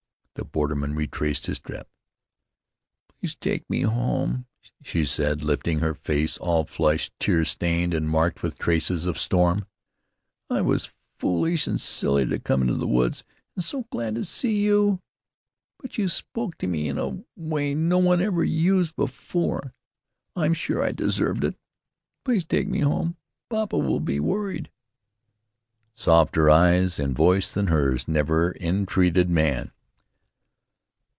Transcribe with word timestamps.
The 0.35 0.45
borderman 0.45 0.95
retraced 0.95 1.45
his 1.47 1.57
steps. 1.57 1.89
"Please 3.09 3.35
take 3.35 3.69
me 3.69 3.81
home," 3.81 4.47
she 4.81 5.03
said, 5.05 5.43
lifting 5.43 5.77
a 5.79 5.79
fair 5.81 5.93
face 5.93 6.37
all 6.37 6.63
flushed, 6.63 7.13
tear 7.19 7.43
stained, 7.45 7.93
and 7.93 8.09
marked 8.09 8.41
with 8.41 8.57
traces 8.57 9.05
of 9.05 9.19
storm. 9.19 9.65
"I 10.49 10.61
was 10.61 10.93
foolish, 11.19 11.67
and 11.67 11.79
silly 11.79 12.25
to 12.25 12.39
come 12.39 12.61
into 12.61 12.75
the 12.75 12.87
woods, 12.87 13.23
and 13.55 13.63
so 13.63 13.85
glad 13.91 14.15
to 14.15 14.23
see 14.23 14.57
you! 14.61 15.01
But 15.77 15.97
you 15.97 16.07
spoke 16.07 16.57
to 16.59 16.65
me 16.67 16.87
in 16.87 16.97
in 16.97 17.05
a 17.05 17.23
way 17.39 17.75
no 17.75 17.97
one 17.99 18.21
ever 18.21 18.43
used 18.43 18.95
before. 18.95 19.73
I'm 20.35 20.53
sure 20.53 20.81
I 20.81 20.91
deserved 20.93 21.43
it. 21.43 21.55
Please 22.23 22.45
take 22.45 22.69
me 22.69 22.79
home. 22.79 23.17
Papa 23.49 23.77
will 23.77 23.99
be 23.99 24.19
worried." 24.19 24.71
Softer 25.93 26.49
eyes 26.49 26.99
and 26.99 27.15
voice 27.15 27.51
than 27.51 27.67
hers 27.67 28.07
never 28.07 28.55
entreated 28.61 29.29
man. 29.29 29.71